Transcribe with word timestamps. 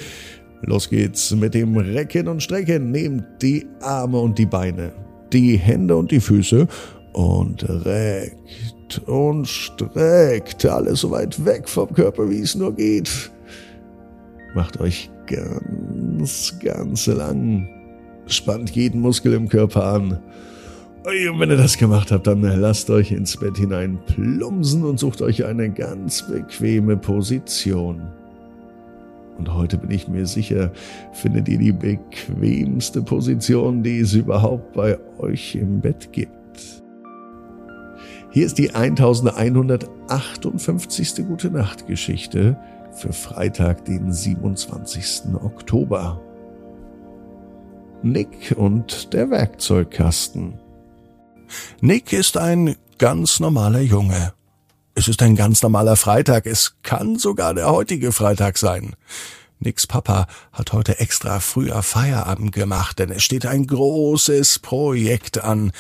Los 0.63 0.89
geht's 0.89 1.33
mit 1.33 1.53
dem 1.53 1.77
Recken 1.77 2.29
und 2.29 2.43
Strecken. 2.43 2.93
Nehmt 2.93 3.27
die 3.43 3.67
Arme 3.83 4.21
und 4.21 4.39
die 4.39 4.47
Beine, 4.47 4.95
die 5.35 5.59
Hände 5.59 5.97
und 5.97 6.11
die 6.11 6.21
Füße 6.21 6.67
und 7.13 7.69
reckt 7.85 9.03
und 9.07 9.47
streckt 9.47 10.65
alles 10.65 11.01
so 11.01 11.11
weit 11.11 11.45
weg 11.45 11.69
vom 11.69 11.93
Körper, 11.93 12.29
wie 12.31 12.41
es 12.41 12.55
nur 12.55 12.75
geht. 12.75 13.31
Macht 14.55 14.81
euch 14.81 15.11
ganz, 15.27 16.59
ganz 16.63 17.07
lang. 17.07 17.69
Spannt 18.27 18.71
jeden 18.71 19.01
Muskel 19.01 19.33
im 19.35 19.49
Körper 19.49 19.85
an. 19.85 20.19
Und 21.05 21.41
wenn 21.41 21.51
ihr 21.51 21.57
das 21.57 21.79
gemacht 21.79 22.11
habt, 22.11 22.27
dann 22.27 22.43
lasst 22.43 22.91
euch 22.91 23.13
ins 23.13 23.37
Bett 23.37 23.57
hinein 23.57 23.99
plumsen 24.07 24.85
und 24.85 24.99
sucht 24.99 25.23
euch 25.23 25.45
eine 25.45 25.71
ganz 25.71 26.27
bequeme 26.29 26.97
Position. 26.97 28.03
Und 29.39 29.55
heute 29.55 29.79
bin 29.79 29.91
ich 29.91 30.09
mir 30.09 30.27
sicher, 30.27 30.73
findet 31.13 31.49
ihr 31.49 31.59
die 31.59 31.73
bequemste 31.73 33.01
Position, 33.01 33.83
die 33.83 34.01
es 34.01 34.13
überhaupt 34.13 34.73
bei 34.73 34.99
euch 35.19 35.55
im 35.55 35.81
Bett 35.81 36.13
gibt. 36.13 36.83
Hier 38.31 38.45
ist 38.45 38.59
die 38.59 38.75
1158. 38.75 41.27
Gute 41.27 41.51
Nacht 41.51 41.87
Geschichte 41.87 42.59
für 42.93 43.15
Freitag, 43.15 43.87
den 43.87 44.13
27. 44.13 45.35
Oktober. 45.43 46.21
Nick 48.03 48.55
und 48.57 49.15
der 49.15 49.31
Werkzeugkasten. 49.31 50.61
Nick 51.81 52.13
ist 52.13 52.37
ein 52.37 52.77
ganz 52.99 53.41
normaler 53.41 53.81
Junge. 53.81 54.35
Es 54.95 55.09
ist 55.09 55.23
ein 55.23 55.35
ganz 55.35 55.63
normaler 55.63 55.97
Freitag. 55.97 56.45
Es 56.45 56.77
kann 56.83 57.17
sogar 57.17 57.55
der 57.55 57.71
heutige 57.71 58.13
Freitag 58.13 58.59
sein. 58.59 58.95
Nicks 59.59 59.87
Papa 59.87 60.27
hat 60.53 60.75
heute 60.75 61.01
extra 61.01 61.41
früher 61.41 61.83
Feierabend 61.83 62.53
gemacht, 62.53 62.99
denn 62.99 63.11
es 63.11 63.25
steht 63.25 63.47
ein 63.47 63.67
großes 63.67 64.59
Projekt 64.59 65.43
an. 65.43 65.73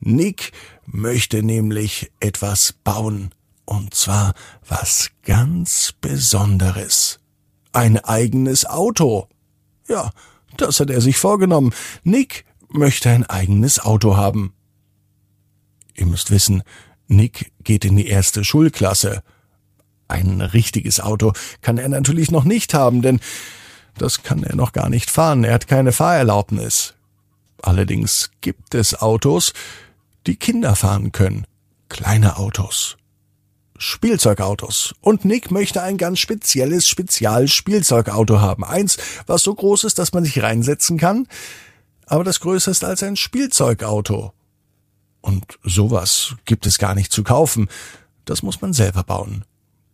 Nick 0.00 0.52
möchte 0.86 1.42
nämlich 1.42 2.10
etwas 2.20 2.72
bauen. 2.72 3.30
Und 3.64 3.94
zwar 3.94 4.34
was 4.66 5.10
ganz 5.24 5.92
Besonderes. 6.00 7.20
Ein 7.72 7.98
eigenes 7.98 8.64
Auto. 8.64 9.28
Ja, 9.88 10.10
das 10.56 10.80
hat 10.80 10.90
er 10.90 11.00
sich 11.00 11.18
vorgenommen. 11.18 11.74
Nick 12.02 12.44
möchte 12.70 13.10
ein 13.10 13.24
eigenes 13.26 13.78
Auto 13.80 14.16
haben. 14.16 14.54
Ihr 15.94 16.06
müsst 16.06 16.30
wissen, 16.30 16.62
Nick 17.08 17.52
geht 17.64 17.84
in 17.84 17.96
die 17.96 18.06
erste 18.06 18.44
Schulklasse. 18.44 19.22
Ein 20.06 20.40
richtiges 20.40 21.00
Auto 21.00 21.32
kann 21.60 21.76
er 21.78 21.88
natürlich 21.88 22.30
noch 22.30 22.44
nicht 22.44 22.72
haben, 22.72 23.02
denn 23.02 23.20
das 23.96 24.22
kann 24.22 24.44
er 24.44 24.56
noch 24.56 24.72
gar 24.72 24.88
nicht 24.88 25.10
fahren. 25.10 25.44
Er 25.44 25.54
hat 25.54 25.66
keine 25.66 25.92
Fahrerlaubnis. 25.92 26.94
Allerdings 27.60 28.30
gibt 28.40 28.74
es 28.74 28.94
Autos, 28.94 29.52
die 30.26 30.36
Kinder 30.36 30.76
fahren 30.76 31.12
können. 31.12 31.46
Kleine 31.88 32.36
Autos. 32.36 32.96
Spielzeugautos. 33.78 34.94
Und 35.00 35.24
Nick 35.24 35.50
möchte 35.50 35.82
ein 35.82 35.98
ganz 35.98 36.18
spezielles 36.18 36.88
Spezialspielzeugauto 36.88 38.40
haben. 38.40 38.64
Eins, 38.64 38.98
was 39.26 39.42
so 39.42 39.54
groß 39.54 39.84
ist, 39.84 39.98
dass 39.98 40.12
man 40.12 40.24
sich 40.24 40.42
reinsetzen 40.42 40.98
kann, 40.98 41.28
aber 42.06 42.24
das 42.24 42.40
größer 42.40 42.70
ist 42.70 42.84
als 42.84 43.02
ein 43.02 43.16
Spielzeugauto. 43.16 44.32
Und 45.20 45.58
sowas 45.62 46.34
gibt 46.44 46.66
es 46.66 46.78
gar 46.78 46.94
nicht 46.94 47.12
zu 47.12 47.22
kaufen. 47.22 47.68
Das 48.24 48.42
muss 48.42 48.60
man 48.60 48.72
selber 48.72 49.04
bauen. 49.04 49.44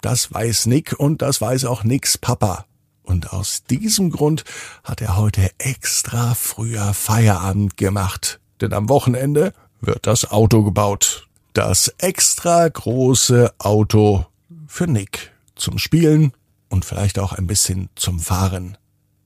Das 0.00 0.32
weiß 0.32 0.66
Nick 0.66 0.92
und 0.98 1.22
das 1.22 1.40
weiß 1.40 1.64
auch 1.64 1.84
Nicks 1.84 2.18
Papa. 2.18 2.66
Und 3.02 3.32
aus 3.32 3.64
diesem 3.64 4.10
Grund 4.10 4.44
hat 4.82 5.00
er 5.02 5.16
heute 5.16 5.50
extra 5.58 6.34
früher 6.34 6.94
Feierabend 6.94 7.76
gemacht. 7.76 8.40
Denn 8.60 8.72
am 8.72 8.88
Wochenende 8.88 9.52
wird 9.80 10.06
das 10.06 10.30
Auto 10.30 10.62
gebaut. 10.62 11.28
Das 11.52 11.92
extra 11.98 12.68
große 12.68 13.52
Auto 13.58 14.26
für 14.66 14.86
Nick 14.86 15.32
zum 15.54 15.78
Spielen 15.78 16.32
und 16.68 16.84
vielleicht 16.84 17.18
auch 17.18 17.32
ein 17.32 17.46
bisschen 17.46 17.88
zum 17.94 18.18
Fahren. 18.18 18.76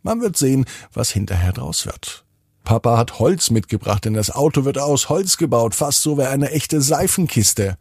Man 0.03 0.21
wird 0.21 0.37
sehen, 0.37 0.67
was 0.93 1.11
hinterher 1.11 1.53
draus 1.53 1.87
wird. 1.87 2.25
Papa 2.65 2.99
hat 2.99 3.19
Holz 3.19 3.51
mitgebracht, 3.51 4.05
denn 4.05 4.13
das 4.13 4.31
Auto 4.31 4.67
wird 4.67 4.79
aus 4.79 5.09
Holz 5.09 5.39
gebaut, 5.39 5.75
fast 5.75 6.03
so 6.03 6.19
wie 6.19 6.25
eine 6.25 6.51
echte 6.51 6.83
Seifenkiste. 6.83 7.79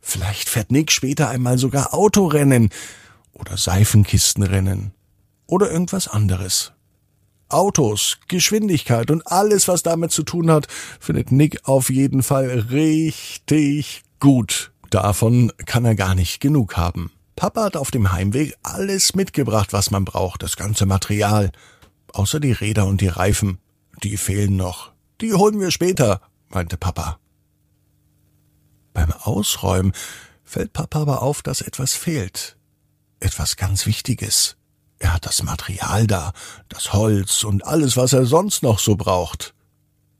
Vielleicht 0.00 0.50
fährt 0.50 0.70
Nick 0.70 0.92
später 0.92 1.30
einmal 1.30 1.56
sogar 1.56 1.94
Autorennen 1.94 2.68
oder 3.32 3.56
Seifenkistenrennen 3.56 4.92
oder 5.46 5.70
irgendwas 5.70 6.06
anderes. 6.06 6.72
Autos, 7.52 8.18
Geschwindigkeit 8.28 9.10
und 9.10 9.26
alles, 9.26 9.68
was 9.68 9.82
damit 9.82 10.12
zu 10.12 10.22
tun 10.22 10.50
hat, 10.50 10.66
findet 10.98 11.32
Nick 11.32 11.68
auf 11.68 11.90
jeden 11.90 12.22
Fall 12.22 12.48
richtig 12.70 14.02
gut. 14.20 14.72
Davon 14.90 15.52
kann 15.66 15.84
er 15.84 15.94
gar 15.94 16.14
nicht 16.14 16.40
genug 16.40 16.76
haben. 16.76 17.12
Papa 17.36 17.64
hat 17.64 17.76
auf 17.76 17.90
dem 17.90 18.12
Heimweg 18.12 18.54
alles 18.62 19.14
mitgebracht, 19.14 19.72
was 19.72 19.90
man 19.90 20.04
braucht, 20.04 20.42
das 20.42 20.56
ganze 20.56 20.84
Material. 20.84 21.52
Außer 22.12 22.40
die 22.40 22.52
Räder 22.52 22.86
und 22.86 23.00
die 23.00 23.08
Reifen. 23.08 23.58
Die 24.02 24.16
fehlen 24.16 24.56
noch. 24.56 24.92
Die 25.20 25.32
holen 25.32 25.60
wir 25.60 25.70
später, 25.70 26.20
meinte 26.48 26.76
Papa. 26.76 27.18
Beim 28.92 29.12
Ausräumen 29.12 29.92
fällt 30.44 30.72
Papa 30.72 31.00
aber 31.02 31.22
auf, 31.22 31.42
dass 31.42 31.60
etwas 31.60 31.94
fehlt. 31.94 32.56
Etwas 33.20 33.56
ganz 33.56 33.86
Wichtiges. 33.86 34.56
Er 35.00 35.14
hat 35.14 35.26
das 35.26 35.42
Material 35.42 36.06
da, 36.06 36.32
das 36.68 36.92
Holz 36.92 37.42
und 37.42 37.66
alles, 37.66 37.96
was 37.96 38.12
er 38.12 38.26
sonst 38.26 38.62
noch 38.62 38.78
so 38.78 38.96
braucht. 38.96 39.54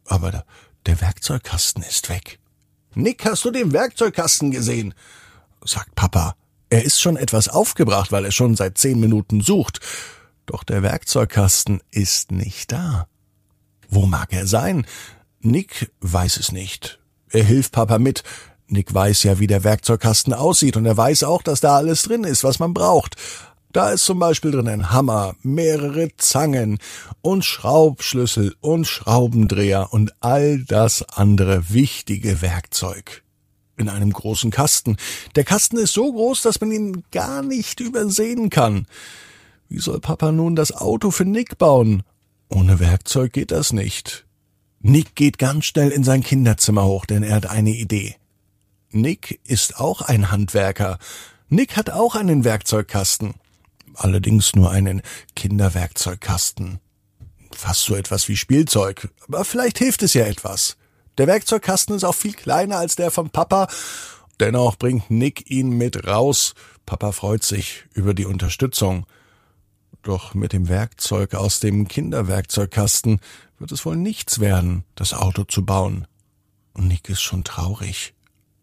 Aber 0.06 0.44
der 0.86 1.00
Werkzeugkasten 1.00 1.82
ist 1.82 2.08
weg. 2.08 2.40
Nick, 2.94 3.24
hast 3.24 3.44
du 3.44 3.50
den 3.50 3.72
Werkzeugkasten 3.72 4.50
gesehen? 4.50 4.94
sagt 5.62 5.94
Papa. 5.94 6.34
Er 6.70 6.84
ist 6.84 7.00
schon 7.00 7.16
etwas 7.16 7.48
aufgebracht, 7.48 8.10
weil 8.10 8.24
er 8.24 8.32
schon 8.32 8.56
seit 8.56 8.78
zehn 8.78 8.98
Minuten 8.98 9.42
sucht. 9.42 9.80
Doch 10.46 10.64
der 10.64 10.82
Werkzeugkasten 10.82 11.82
ist 11.90 12.32
nicht 12.32 12.72
da. 12.72 13.06
Wo 13.88 14.06
mag 14.06 14.32
er 14.32 14.46
sein? 14.46 14.86
Nick 15.40 15.92
weiß 16.00 16.38
es 16.38 16.52
nicht. 16.52 17.00
Er 17.28 17.44
hilft 17.44 17.72
Papa 17.72 17.98
mit. 17.98 18.24
Nick 18.66 18.94
weiß 18.94 19.24
ja, 19.24 19.38
wie 19.40 19.46
der 19.46 19.64
Werkzeugkasten 19.64 20.32
aussieht 20.32 20.76
und 20.76 20.86
er 20.86 20.96
weiß 20.96 21.24
auch, 21.24 21.42
dass 21.42 21.60
da 21.60 21.76
alles 21.76 22.02
drin 22.02 22.24
ist, 22.24 22.44
was 22.44 22.60
man 22.60 22.72
braucht. 22.72 23.16
Da 23.72 23.90
ist 23.90 24.04
zum 24.04 24.18
Beispiel 24.18 24.50
drin 24.50 24.66
ein 24.66 24.90
Hammer, 24.90 25.36
mehrere 25.42 26.08
Zangen 26.16 26.78
und 27.22 27.44
Schraubschlüssel 27.44 28.56
und 28.60 28.86
Schraubendreher 28.86 29.92
und 29.92 30.12
all 30.20 30.64
das 30.64 31.02
andere 31.10 31.70
wichtige 31.70 32.42
Werkzeug. 32.42 33.22
In 33.76 33.88
einem 33.88 34.12
großen 34.12 34.50
Kasten. 34.50 34.96
Der 35.36 35.44
Kasten 35.44 35.78
ist 35.78 35.94
so 35.94 36.12
groß, 36.12 36.42
dass 36.42 36.60
man 36.60 36.72
ihn 36.72 37.04
gar 37.12 37.42
nicht 37.42 37.78
übersehen 37.78 38.50
kann. 38.50 38.86
Wie 39.68 39.78
soll 39.78 40.00
Papa 40.00 40.32
nun 40.32 40.56
das 40.56 40.72
Auto 40.72 41.12
für 41.12 41.24
Nick 41.24 41.56
bauen? 41.56 42.02
Ohne 42.48 42.80
Werkzeug 42.80 43.32
geht 43.32 43.52
das 43.52 43.72
nicht. 43.72 44.26
Nick 44.80 45.14
geht 45.14 45.38
ganz 45.38 45.66
schnell 45.66 45.90
in 45.90 46.02
sein 46.02 46.24
Kinderzimmer 46.24 46.84
hoch, 46.84 47.06
denn 47.06 47.22
er 47.22 47.36
hat 47.36 47.46
eine 47.46 47.70
Idee. 47.70 48.16
Nick 48.90 49.38
ist 49.44 49.78
auch 49.78 50.02
ein 50.02 50.32
Handwerker. 50.32 50.98
Nick 51.48 51.76
hat 51.76 51.90
auch 51.90 52.16
einen 52.16 52.44
Werkzeugkasten 52.44 53.34
allerdings 53.94 54.54
nur 54.54 54.70
einen 54.70 55.02
Kinderwerkzeugkasten. 55.36 56.80
Fast 57.52 57.82
so 57.82 57.94
etwas 57.94 58.28
wie 58.28 58.36
Spielzeug, 58.36 59.08
aber 59.26 59.44
vielleicht 59.44 59.78
hilft 59.78 60.02
es 60.02 60.14
ja 60.14 60.26
etwas. 60.26 60.76
Der 61.18 61.26
Werkzeugkasten 61.26 61.96
ist 61.96 62.04
auch 62.04 62.14
viel 62.14 62.32
kleiner 62.32 62.78
als 62.78 62.96
der 62.96 63.10
von 63.10 63.30
Papa, 63.30 63.68
dennoch 64.38 64.76
bringt 64.76 65.10
Nick 65.10 65.50
ihn 65.50 65.70
mit 65.70 66.06
raus. 66.06 66.54
Papa 66.86 67.12
freut 67.12 67.42
sich 67.42 67.84
über 67.92 68.14
die 68.14 68.26
Unterstützung. 68.26 69.06
Doch 70.02 70.32
mit 70.34 70.52
dem 70.52 70.68
Werkzeug 70.68 71.34
aus 71.34 71.60
dem 71.60 71.88
Kinderwerkzeugkasten 71.88 73.20
wird 73.58 73.72
es 73.72 73.84
wohl 73.84 73.96
nichts 73.96 74.40
werden, 74.40 74.84
das 74.94 75.12
Auto 75.12 75.44
zu 75.44 75.64
bauen. 75.64 76.06
Und 76.72 76.88
Nick 76.88 77.08
ist 77.08 77.20
schon 77.20 77.44
traurig. 77.44 78.14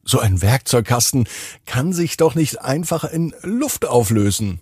So 0.03 0.19
ein 0.19 0.41
Werkzeugkasten 0.41 1.27
kann 1.65 1.93
sich 1.93 2.17
doch 2.17 2.33
nicht 2.33 2.61
einfach 2.61 3.03
in 3.03 3.35
Luft 3.41 3.85
auflösen. 3.85 4.61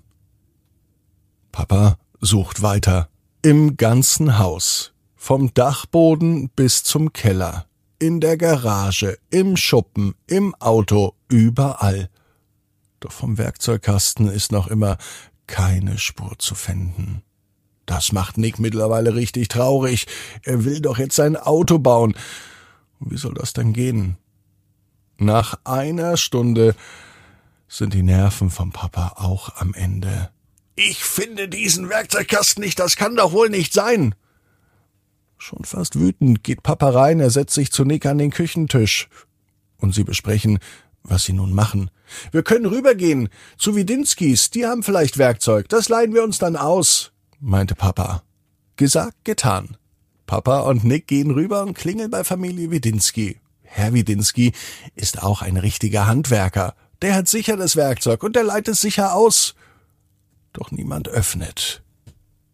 Papa 1.56 1.98
sucht 2.20 2.62
weiter. 2.64 3.08
Im 3.42 3.78
ganzen 3.78 4.40
Haus. 4.40 4.92
Vom 5.16 5.54
Dachboden 5.54 6.50
bis 6.50 6.84
zum 6.84 7.14
Keller. 7.14 7.66
in 7.98 8.20
der 8.20 8.36
Garage, 8.36 9.18
im 9.30 9.56
Schuppen, 9.56 10.16
im 10.28 10.54
Auto, 10.56 11.14
überall. 11.30 12.10
Doch 13.00 13.14
vom 13.14 13.38
Werkzeugkasten 13.38 14.28
ist 14.28 14.52
noch 14.52 14.68
immer 14.68 14.98
keine 15.48 15.98
Spur 15.98 16.38
zu 16.40 16.56
finden. 16.56 17.22
Das 17.86 18.12
macht 18.12 18.38
Nick 18.38 18.60
mittlerweile 18.60 19.16
richtig 19.16 19.48
traurig. 19.48 20.08
Er 20.44 20.66
will 20.66 20.82
doch 20.82 20.98
jetzt 20.98 21.16
sein 21.16 21.38
Auto 21.38 21.80
bauen. 21.80 22.16
Wie 23.00 23.18
soll 23.18 23.34
das 23.34 23.54
denn 23.54 23.72
gehen? 23.72 24.18
Nach 25.18 25.58
einer 25.64 26.18
Stunde 26.18 26.76
sind 27.70 27.94
die 27.94 28.04
Nerven 28.04 28.50
vom 28.50 28.74
Papa 28.74 29.14
auch 29.16 29.56
am 29.56 29.74
Ende. 29.74 30.35
Ich 30.76 31.04
finde 31.04 31.48
diesen 31.48 31.90
Werkzeugkasten 31.90 32.64
nicht, 32.64 32.80
das 32.80 32.98
kann 32.98 33.16
doch 33.16 33.32
wohl 33.32 33.50
nicht 33.50 33.74
sein. 33.74 34.14
Schon 35.38 35.64
fast 35.64 36.00
wütend 36.00 36.44
geht 36.44 36.64
Papa 36.64 36.90
rein, 36.90 37.20
er 37.20 37.30
setzt 37.30 37.54
sich 37.54 37.72
zu 37.72 37.86
Nick 37.86 38.06
an 38.06 38.18
den 38.18 38.32
Küchentisch. 38.32 39.08
Und 39.78 39.94
sie 39.94 40.04
besprechen, 40.04 40.60
was 41.04 41.24
sie 41.24 41.34
nun 41.34 41.54
machen. 41.54 41.92
Wir 42.32 42.44
können 42.44 42.66
rübergehen 42.66 43.30
zu 43.58 43.76
Widinskis, 43.76 44.50
die 44.50 44.66
haben 44.66 44.84
vielleicht 44.84 45.18
Werkzeug, 45.18 45.70
das 45.70 45.90
leihen 45.90 46.14
wir 46.14 46.24
uns 46.24 46.40
dann 46.40 46.56
aus, 46.56 47.12
meinte 47.40 47.76
Papa. 47.76 48.24
Gesagt, 48.76 49.24
getan. 49.24 49.78
Papa 50.26 50.62
und 50.62 50.84
Nick 50.84 51.08
gehen 51.08 51.32
rüber 51.32 51.62
und 51.62 51.78
klingeln 51.78 52.12
bei 52.12 52.24
Familie 52.24 52.72
Widinski. 52.72 53.40
Herr 53.62 53.94
Widinski 53.94 54.54
ist 54.96 55.22
auch 55.22 55.42
ein 55.42 55.58
richtiger 55.58 56.08
Handwerker. 56.08 56.76
Der 57.02 57.16
hat 57.16 57.28
sicher 57.28 57.58
das 57.58 57.76
Werkzeug 57.76 58.24
und 58.24 58.36
der 58.36 58.44
leiht 58.44 58.68
es 58.68 58.82
sicher 58.82 59.14
aus. 59.14 59.56
Doch 60.56 60.72
niemand 60.72 61.10
öffnet. 61.10 61.84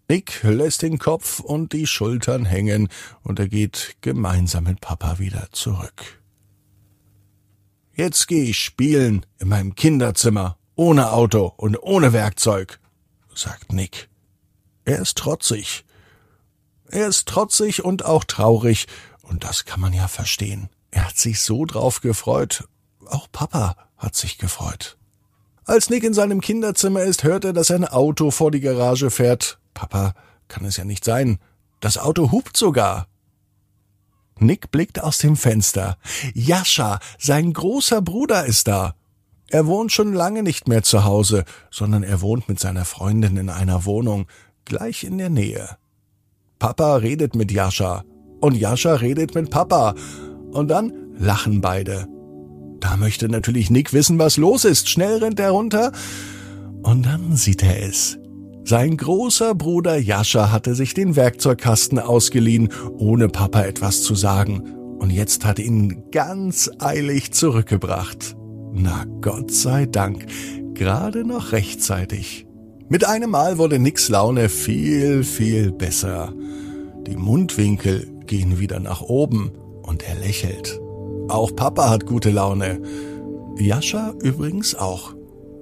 Nick 0.10 0.42
lässt 0.44 0.82
den 0.82 0.98
Kopf 0.98 1.40
und 1.40 1.72
die 1.72 1.86
Schultern 1.86 2.46
hängen 2.46 2.90
und 3.22 3.40
er 3.40 3.48
geht 3.48 3.96
gemeinsam 4.02 4.64
mit 4.64 4.82
Papa 4.82 5.20
wieder 5.20 5.50
zurück. 5.52 6.22
Jetzt 7.94 8.28
geh 8.28 8.50
ich 8.50 8.58
spielen 8.58 9.24
in 9.38 9.50
meinem 9.50 9.76
Kinderzimmer, 9.76 10.58
ohne 10.76 11.12
Auto 11.12 11.54
und 11.56 11.78
ohne 11.78 12.12
Werkzeug, 12.12 12.80
sagt 13.36 13.72
Nick. 13.72 14.10
Er 14.84 15.00
ist 15.00 15.20
trotzig. 15.20 15.86
Er 16.90 17.08
ist 17.08 17.28
trotzig 17.28 17.86
und 17.86 18.04
auch 18.04 18.24
traurig, 18.24 18.88
und 19.22 19.44
das 19.44 19.66
kann 19.66 19.80
man 19.80 19.94
ja 19.94 20.08
verstehen. 20.08 20.70
Er 20.90 21.08
hat 21.08 21.18
sich 21.18 21.40
so 21.40 21.66
drauf 21.66 22.02
gefreut. 22.02 22.68
Auch 23.06 23.28
Papa 23.32 23.76
hat 23.96 24.16
sich 24.16 24.40
gefreut. 24.40 24.98
Als 25.72 25.90
Nick 25.90 26.04
in 26.04 26.14
seinem 26.14 26.42
Kinderzimmer 26.42 27.04
ist, 27.04 27.24
hört 27.24 27.46
er, 27.46 27.54
dass 27.54 27.72
ein 27.72 27.86
Auto 27.86 28.30
vor 28.30 28.52
die 28.52 28.60
Garage 28.60 29.10
fährt. 29.10 29.58
Papa, 29.74 30.16
kann 30.50 30.66
es 30.66 30.76
ja 30.76 30.84
nicht 30.84 31.06
sein. 31.06 31.38
Das 31.80 31.98
Auto 31.98 32.34
hupt 32.34 32.58
sogar. 32.58 33.08
Nick 34.38 34.72
blickt 34.72 35.02
aus 35.02 35.20
dem 35.20 35.38
Fenster. 35.38 35.98
Jascha, 36.34 37.00
sein 37.18 37.54
großer 37.54 38.02
Bruder 38.02 38.46
ist 38.46 38.68
da. 38.68 38.96
Er 39.48 39.66
wohnt 39.66 39.94
schon 39.94 40.14
lange 40.14 40.44
nicht 40.44 40.68
mehr 40.68 40.84
zu 40.84 41.06
Hause, 41.06 41.46
sondern 41.70 42.04
er 42.04 42.20
wohnt 42.20 42.50
mit 42.50 42.60
seiner 42.60 42.84
Freundin 42.84 43.38
in 43.38 43.50
einer 43.50 43.86
Wohnung, 43.86 44.28
gleich 44.66 45.06
in 45.06 45.20
der 45.20 45.30
Nähe. 45.30 45.78
Papa 46.60 46.98
redet 46.98 47.34
mit 47.34 47.50
Jascha 47.50 48.04
und 48.42 48.58
Jascha 48.58 48.96
redet 48.96 49.36
mit 49.36 49.50
Papa 49.50 49.96
und 50.52 50.68
dann 50.68 51.16
lachen 51.18 51.62
beide. 51.62 52.10
Da 52.82 52.98
möchte 52.98 53.30
natürlich 53.30 53.70
Nick 53.70 53.94
wissen, 53.94 54.20
was 54.20 54.36
los 54.36 54.66
ist. 54.66 54.90
Schnell 54.90 55.20
rennt 55.20 55.40
er 55.40 55.52
runter 55.52 55.94
und 56.82 57.06
dann 57.06 57.38
sieht 57.38 57.64
er 57.64 57.88
es. 57.88 58.18
Sein 58.66 58.98
großer 58.98 59.56
Bruder 59.56 59.98
Jascha 59.98 60.52
hatte 60.52 60.76
sich 60.76 60.94
den 60.94 61.16
Werkzeugkasten 61.16 62.00
ausgeliehen, 62.00 62.70
ohne 62.98 63.30
Papa 63.30 63.62
etwas 63.62 64.04
zu 64.04 64.16
sagen, 64.16 64.64
und 65.00 65.10
jetzt 65.10 65.46
hat 65.46 65.58
ihn 65.58 66.04
ganz 66.12 66.70
eilig 66.80 67.32
zurückgebracht. 67.32 68.36
Na 68.74 69.06
Gott 69.22 69.52
sei 69.52 69.86
Dank, 69.86 70.26
gerade 70.74 71.26
noch 71.26 71.52
rechtzeitig. 71.54 72.46
Mit 72.88 73.08
einem 73.08 73.32
Mal 73.32 73.58
wurde 73.58 73.80
Nicks 73.80 74.10
Laune 74.10 74.50
viel, 74.50 75.24
viel 75.24 75.72
besser. 75.72 76.34
Die 77.08 77.16
Mundwinkel 77.16 78.12
gehen 78.28 78.60
wieder 78.60 78.80
nach 78.80 79.02
oben 79.02 79.52
und 79.82 80.04
er 80.04 80.16
lächelt. 80.16 80.81
Auch 81.32 81.56
Papa 81.56 81.90
hat 81.90 82.06
gute 82.06 82.30
Laune. 82.30 82.80
Jascha 83.58 84.14
übrigens 84.22 84.76
auch. 84.76 85.16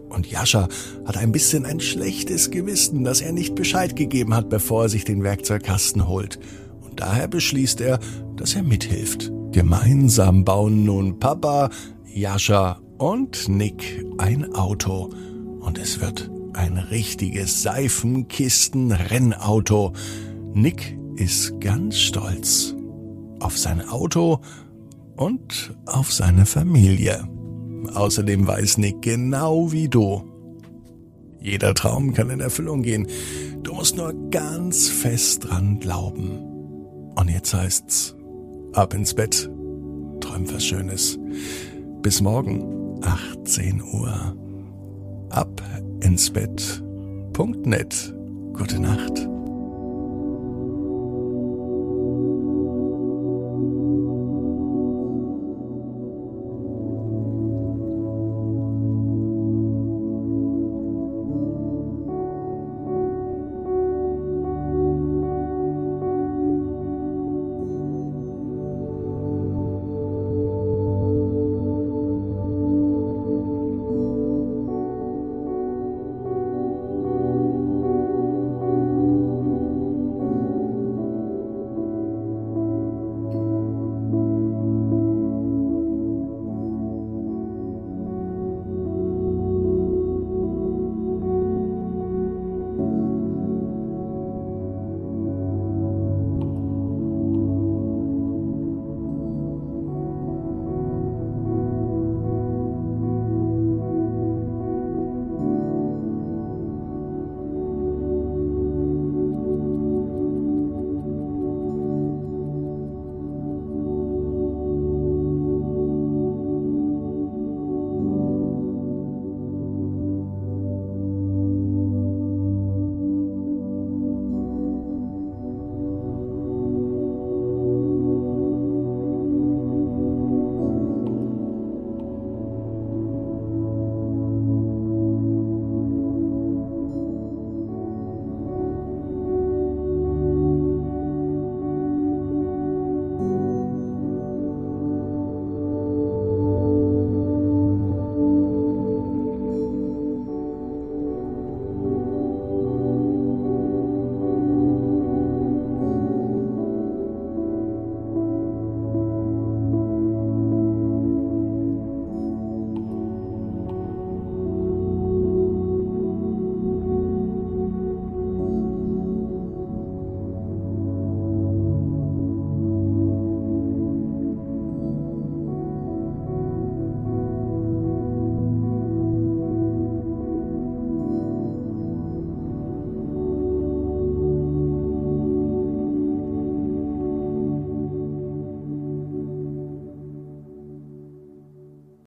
Und 0.10 0.26
Jascha 0.26 0.68
hat 1.06 1.18
ein 1.18 1.32
bisschen 1.32 1.68
ein 1.68 1.80
schlechtes 1.80 2.50
Gewissen, 2.50 3.04
dass 3.04 3.22
er 3.22 3.34
nicht 3.34 3.54
Bescheid 3.54 3.96
gegeben 3.96 4.34
hat, 4.34 4.50
bevor 4.50 4.86
er 4.86 4.90
sich 4.90 5.06
den 5.06 5.22
Werkzeugkasten 5.22 6.08
holt. 6.08 6.40
Und 6.82 7.00
daher 7.00 7.28
beschließt 7.28 7.82
er, 7.82 8.00
dass 8.36 8.56
er 8.56 8.64
mithilft. 8.64 9.32
Gemeinsam 9.52 10.44
bauen 10.44 10.86
nun 10.86 11.20
Papa, 11.20 11.70
Jascha 12.12 12.80
und 12.98 13.48
Nick 13.48 14.04
ein 14.18 14.56
Auto. 14.56 15.12
Und 15.60 15.78
es 15.78 16.02
wird 16.02 16.32
ein 16.54 16.80
richtiges 16.80 17.62
Seifenkisten-Rennauto. 17.62 19.94
Nick 20.52 20.98
ist 21.16 21.62
ganz 21.62 22.00
stolz 22.00 22.74
auf 23.40 23.56
sein 23.56 23.88
Auto 23.88 24.40
und 25.20 25.76
auf 25.86 26.14
seine 26.14 26.46
Familie. 26.46 27.28
Außerdem 27.94 28.48
weiß 28.48 28.78
Nick 28.78 29.02
genau 29.02 29.72
wie 29.72 29.90
du. 29.90 30.24
Jeder 31.42 31.74
Traum 31.74 32.14
kann 32.14 32.30
in 32.30 32.40
Erfüllung 32.40 32.82
gehen. 32.82 33.08
Du 33.64 33.74
musst 33.74 33.98
nur 33.98 34.14
ganz 34.32 34.88
fest 34.88 35.46
dran 35.46 35.80
glauben. 35.80 36.40
Und 37.16 37.30
jetzt 37.30 37.54
heißt's, 37.54 38.16
ab 38.74 38.94
ins 38.94 39.14
Bett, 39.14 39.50
träum 40.22 40.52
was 40.54 40.66
Schönes. 40.66 41.20
Bis 42.02 42.22
morgen, 42.22 43.02
18 43.04 43.82
Uhr. 43.82 44.36
Ab 45.30 45.62
ins 46.02 46.30
Bett.net. 46.30 48.16
Gute 48.54 48.80
Nacht. 48.80 49.30